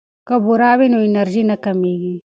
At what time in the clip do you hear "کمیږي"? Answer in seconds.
1.63-2.15